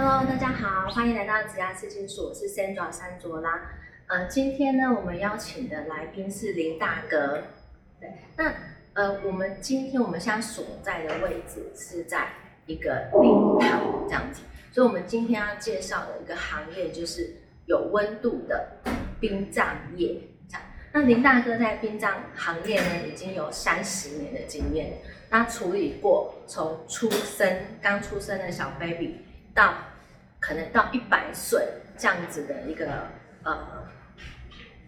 [0.00, 3.60] Hello，大家好，欢迎来到子牙刺青术，我是 Sandra 山卓拉。
[4.06, 7.42] 呃，今天呢，我们邀请的来宾是林大哥。
[7.98, 8.54] 对，那
[8.92, 12.28] 呃，我们今天我们现在所在的位置是在
[12.66, 17.34] 一个冰堂这样子，所以我们今天要介绍的一个行业就是
[17.66, 18.68] 有温度的
[19.18, 20.20] 殡葬业。
[20.92, 29.24] 那林大哥在殡葬行业呢，已经有三十年的经验，那处理过从出生刚出生的小 baby。
[29.58, 29.74] 到
[30.38, 31.66] 可能到一百岁
[31.96, 33.08] 这样子的一个
[33.42, 33.88] 呃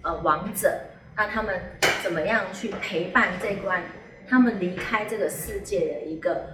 [0.02, 0.80] 呃王者，
[1.16, 1.60] 那他们
[2.04, 3.82] 怎么样去陪伴这关
[4.28, 6.46] 他们离开这个世界的一个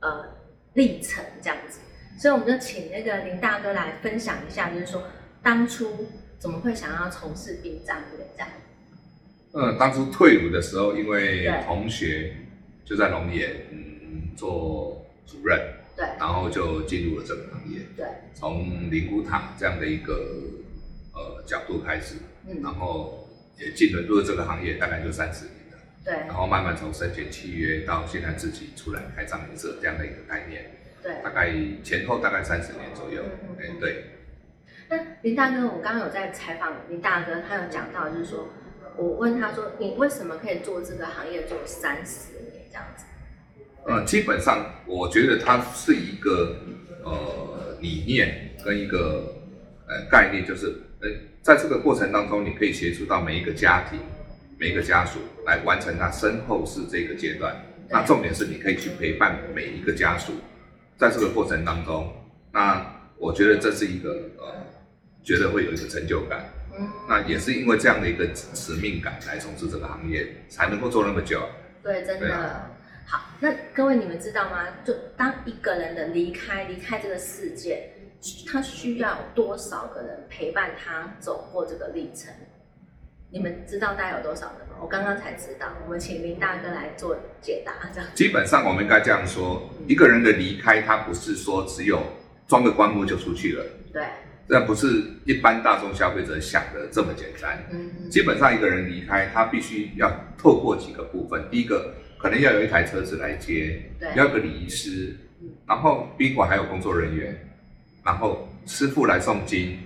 [0.00, 0.34] 呃
[0.72, 1.78] 历程这样子？
[2.18, 5.04] 所以我们就请那个林大哥来分享一下，就是说
[5.40, 6.08] 当初
[6.40, 8.48] 怎么会想要从事殡葬业这样？
[9.52, 12.34] 嗯，当初退伍的时候，因为同学
[12.84, 13.48] 就在龙岩
[14.36, 15.83] 做主任。
[15.96, 17.80] 对，然后就进入了这个行业。
[17.96, 20.14] 对，从灵骨塔这样的一个
[21.12, 23.28] 呃角度开始，嗯，然后
[23.58, 25.78] 也进入了这个行业，大概就三十年了。
[26.04, 30.70] 对，然后慢慢从申请契约到现在自己出来开葬仪社这样的一个概念。
[31.02, 33.22] 对，大概前后大概三十年左右。
[33.60, 34.04] 哎，对。
[34.88, 38.48] 那林大哥，我刚刚有在采访林大哥，他有讲到，就是说
[38.96, 43.04] 我问他说，你为什么可以做这个行业做三十年这样子？
[43.86, 46.56] 呃，基本上我觉得它是一个
[47.02, 49.34] 呃理念跟一个
[49.86, 50.68] 呃概念，就是
[51.00, 51.08] 呃
[51.42, 54.00] 在这个过程当中，你可以协助到每一个家庭、
[54.58, 57.54] 每一个家属来完成他身后事这个阶段。
[57.90, 60.32] 那重点是你可以去陪伴每一个家属，
[60.96, 62.10] 在这个过程当中，
[62.50, 62.84] 那
[63.18, 64.54] 我觉得这是一个呃，
[65.22, 66.46] 觉得会有一个成就感。
[66.78, 66.88] 嗯。
[67.06, 71.42] 那也是因为这样的一个使命感来从事这个行业，才能够做那么久。
[71.82, 72.70] 对，真的。
[73.06, 74.66] 好，那各位你们知道吗？
[74.84, 77.90] 就当一个人的离开，离开这个世界，
[78.50, 82.32] 他需要多少个人陪伴他走过这个历程？
[83.30, 84.76] 你们知道大概有多少人吗？
[84.80, 87.74] 我刚刚才知道，我们请林大哥来做解答。
[87.92, 92.02] 这样，基本上我们应该这样说：一个人的离开，他不是说只有
[92.48, 93.64] 装个棺木就出去了。
[93.92, 94.02] 对，
[94.48, 94.86] 这不是
[95.26, 97.62] 一般大众消费者想的这么简单。
[97.70, 101.44] 嗯，基本上一个人离开，他必须要透过几个部分。
[101.50, 101.94] 第一个。
[102.24, 103.82] 可能要有一台车子来接，
[104.16, 105.14] 要个礼仪师，
[105.66, 107.38] 然后宾馆还有工作人员，
[108.02, 109.78] 然后师傅来诵经，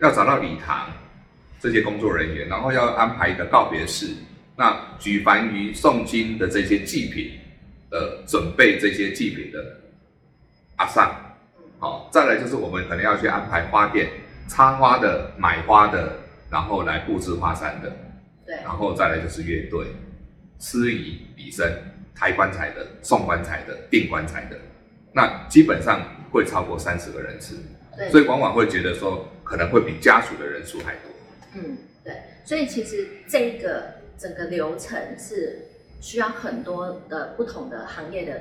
[0.00, 0.90] 要找到礼堂
[1.60, 4.06] 这些工作人员，然后要安排一个告别式。
[4.56, 7.38] 那举凡于诵经的这些祭品
[7.90, 9.80] 呃准备，这些祭品的
[10.76, 11.14] 阿上，
[11.78, 14.08] 好，再来就是我们可能要去安排花店
[14.48, 17.94] 插花的、买花的，然后来布置花山的，
[18.46, 19.88] 对，然后再来就是乐队。
[20.58, 21.72] 司仪、礼生、
[22.14, 24.58] 抬棺材的、送棺材的、订棺材的，
[25.12, 27.56] 那基本上会超过三十个人次，
[27.96, 31.02] 对，所以往往会觉得说可能会比家属的人数还多。
[31.54, 32.14] 嗯，对，
[32.44, 35.68] 所以其实这个整个流程是
[36.00, 38.40] 需要很多的不同的行业的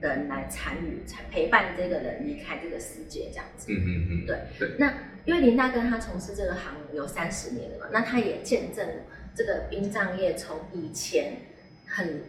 [0.00, 3.68] 人来参与，才陪伴这个人离开这个世界这样子。
[3.70, 4.70] 嗯嗯嗯，对对。
[4.78, 4.92] 那
[5.24, 8.84] 因为林大哥他从事这个行有三十年了嘛，那他也见证
[9.32, 11.34] 这个殡葬业从以前。
[11.94, 12.22] 很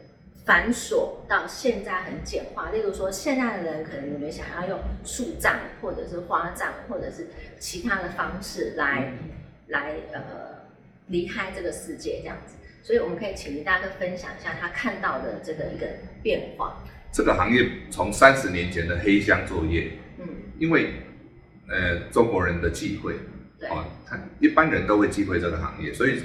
[0.46, 2.69] 繁琐，到现在很简化。
[2.69, 7.28] 例如说，现在的人可能你们想要用树葬，或者是花葬，或者是
[7.59, 9.13] 其他的方式来
[9.68, 10.19] 来呃
[11.07, 12.56] 离开这个世界这样子。
[12.84, 15.88] 所以我们可以请林大哥分享一下他看到的这个一个
[16.22, 16.84] 变化。
[17.13, 20.28] 这个行业从三十年前的黑箱作业，嗯，
[20.59, 20.95] 因为
[21.69, 23.13] 呃中国人的忌讳，
[23.57, 23.69] 对，
[24.06, 26.22] 他一般人都会忌讳这个行业，所以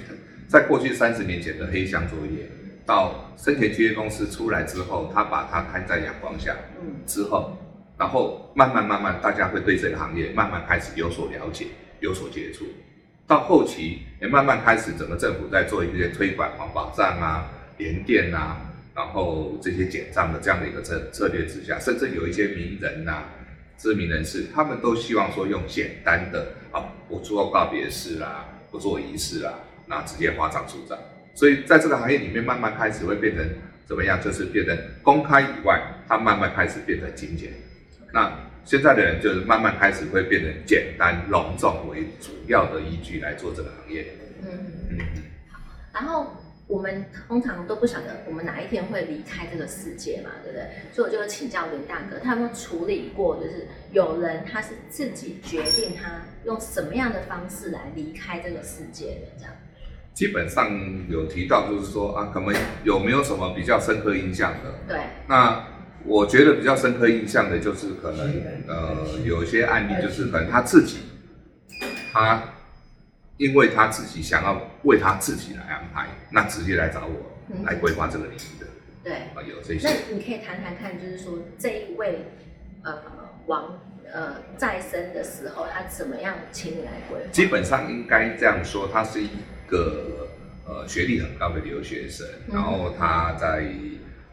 [0.48, 2.48] 在过去三十年前的黑箱作业。
[2.88, 7.54] 到生前契约公司出来之后，他把它摊在阳光下，嗯，之后，
[7.98, 11.66] 然后慢慢慢慢，大家会对这个行业慢慢开始有所了解，
[12.00, 12.64] 有所接触。
[13.26, 18.56] 到后期也慢慢开始，整个政府在做一些推广环保账啊、联电啊，
[18.94, 23.24] 然后这些减账的这样的一个策策略之下，甚至有一些名人呐、
[23.76, 29.52] 知名人士，他们都希望说用简单的啊，不做告别式啦，不做仪式啦，
[29.84, 30.98] 那直接花账出账。
[31.38, 33.48] 所以在这个行业里面，慢慢开始会变成
[33.86, 34.20] 怎么样？
[34.20, 37.52] 就是变成公开以外，它慢慢开始变成精简。
[38.12, 44.04] 那现在的人就是慢慢开始会变成简单隆重为主要的依据来做这个行业。
[44.42, 44.48] 嗯
[44.90, 44.98] 嗯。
[45.48, 45.60] 好，
[45.94, 46.26] 然后
[46.66, 50.66] 我们通常都不晓得我们哪一天会离开这个世界嘛，对不对？
[50.92, 53.36] 所以我就请教林大哥，他有没有处理过？
[53.36, 59.52] 就是有人他是自己决定他用什么样的方式来离开这个世界的这样。
[60.18, 60.68] 基本上
[61.08, 64.74] 有提到，就是说啊，可能有没有什么比较深刻印象的？
[64.88, 64.98] 对。
[65.28, 65.64] 那
[66.04, 68.34] 我觉得比较深刻印象的就是可能
[68.66, 71.02] 呃有一些案例就是可能他自己，
[72.12, 72.42] 他
[73.36, 78.66] 因为他自己想要为他自己来安排，那直接来找我来规划这个领域的。
[79.04, 79.88] 对，啊有这些。
[79.88, 82.24] 那你可以谈谈看，就是说这一位
[82.82, 82.92] 呃
[83.46, 83.78] 王
[84.12, 87.30] 呃再生的时候，他怎么样请你来规划？
[87.30, 89.28] 基本上应该这样说，他是一
[89.68, 90.28] 个
[90.66, 93.64] 呃学历很高的留学生，然后他在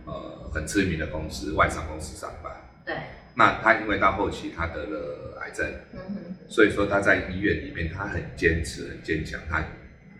[0.05, 2.51] 呃很知名的公司外商公司上班。
[2.85, 2.95] 对。
[3.37, 9.61] 那他因为到后期他得了癌症，嗯哼，所以说他在医院里面他很坚持很坚强，他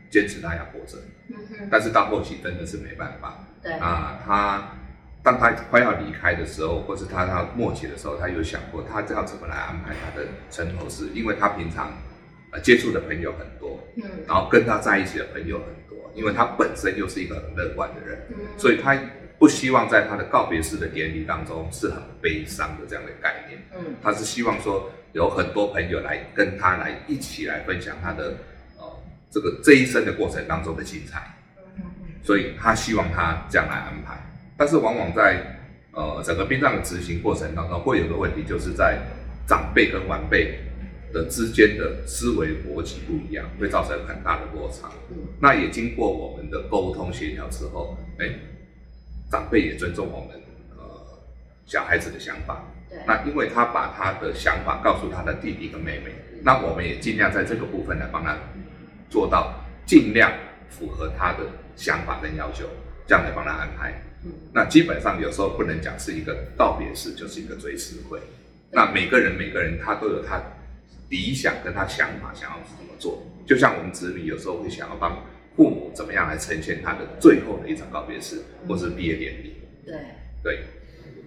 [0.09, 0.97] 坚持他要活着，
[1.29, 3.47] 嗯哼，但是到后期真的是没办法。
[3.63, 4.69] 对啊，他
[5.23, 11.94] 当他快要离开的时候，或是他他末期的时候，他有想过他要怎么来安排他的生活事，因为他平常
[12.55, 18.97] 呃接触的朋友很多，嗯，然后跟他在一起的朋友很多，因为他本身又是一个很乐观的人，嗯，所以他
[19.37, 28.37] 不希望在他的告别式的典礼当中是很悲伤的这样的概念，嗯，他是希望说有很多朋友来跟他来一起来分享他的
[28.77, 31.31] 呃这个这一生的过程当中的精彩。
[32.23, 34.17] 所以他希望他这样来安排，
[34.57, 35.59] 但是往往在
[35.91, 38.97] 呃整个殡葬的执行过程当中，会有个问题，就是在
[39.45, 40.57] 长辈跟晚辈
[41.13, 44.91] 的之间的思维逻辑不一样，会造成很大的落差。
[45.09, 48.29] 嗯，那也经过我们的沟通协调之后，哎，
[49.31, 50.41] 长辈也尊重我们
[50.77, 50.83] 呃
[51.65, 52.63] 小孩子的想法。
[52.89, 56.11] 对，那因为他把他的想法告诉他的弟弟跟妹妹，
[56.43, 58.37] 那我们也尽量在这个部分来帮他
[59.09, 60.31] 做到尽量
[60.69, 61.39] 符合他的。
[61.77, 62.63] 想法跟要求，
[63.05, 64.01] 这样来帮他安排。
[64.23, 68.17] 嗯，那基本上有时候不能讲是一个道别式，就是一个追思会。
[68.71, 70.41] 那每个人每个人他都有他
[71.09, 73.23] 理想跟他想法，想要怎么做。
[73.45, 75.23] 就像我们子女有时候会想要帮
[75.55, 79.55] 父母怎么样来呈现他的最后的一场告别式，或是毕业典礼。
[79.85, 79.95] 对
[80.41, 80.63] 对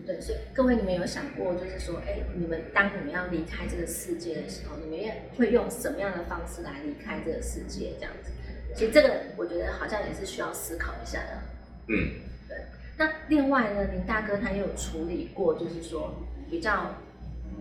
[0.05, 7.93] 对，所以各位你们有想过，就是说，哎，你们当你们要离开这个世界的时候，你们会用什么样的方式来离开这个世界？
[7.99, 8.31] 这样子。
[8.75, 11.43] 其实这个我觉得好像也是需要思考一下的。
[11.89, 12.57] 嗯，对。
[12.97, 16.97] 那另外呢，林大哥他也有处理过，就是说比较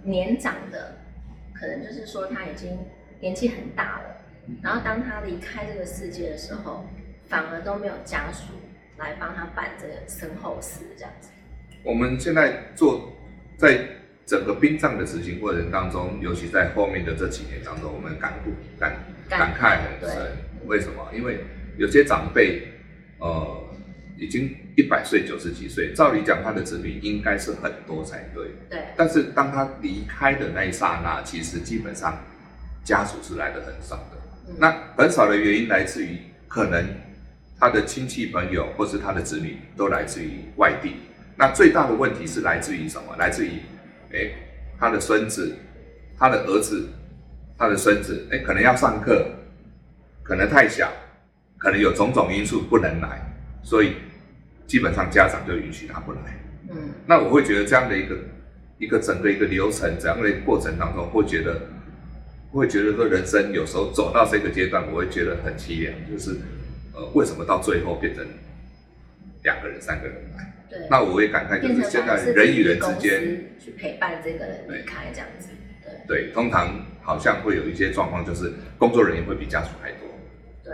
[0.03, 0.95] 年长的，
[1.59, 2.77] 可能就是说他已经
[3.19, 4.17] 年纪很大了，
[4.61, 6.85] 然后当他离开这个世界的时候，
[7.27, 8.53] 反而都没有家属
[8.97, 11.29] 来帮他办这个身后事这样子。
[11.83, 13.13] 我们现在做
[13.57, 13.79] 在
[14.25, 18.95] 整个殡葬的执行过程当中，尤其在后面的这几年当中，我们感悟感
[19.29, 20.31] 感慨很深。
[20.65, 21.09] 为什么？
[21.13, 21.39] 因为
[21.77, 22.67] 有些长辈，
[23.19, 23.56] 呃，
[24.17, 28.47] 已经一百岁、九十几岁，照理讲他的子女应该是很多才对。
[28.69, 28.79] 对。
[28.95, 32.17] 但是当他离开的那一刹那，其实基本上
[32.83, 34.17] 家属是来的很少的。
[34.57, 36.17] 那很少的原因来自于
[36.47, 36.85] 可能
[37.59, 40.95] 他的亲戚朋友或是他的子女都来自于外地。
[41.35, 43.15] 那最大的问题是来自于什么？
[43.17, 43.51] 来自于，
[44.11, 44.31] 哎，
[44.79, 45.55] 他的孙子、
[46.17, 46.89] 他的儿子、
[47.57, 49.33] 他的孙子，哎，可能要上课。
[50.23, 50.91] 可能太小，
[51.57, 53.33] 可能有种种因素不能来，
[53.63, 53.93] 所以
[54.67, 56.19] 基本上家长就允许他不来。
[56.69, 58.17] 嗯，那我会觉得这样的一个
[58.77, 61.61] 一个整个一个流程，这样的过程当中，会觉得
[62.51, 66.37] 会觉得说人生有时候走到这个阶段，我会觉得很凄凉，就是
[66.93, 68.25] 呃为什么到最后变成
[69.43, 70.53] 两个人、三个人来？
[70.69, 75.47] 对，那我会感慨就是现在人与人之间去陪伴这个人离开这样子。
[76.05, 79.99] 对，通常好像会有一些状况，就是工作人员会比家属还多。
[80.63, 80.73] 对。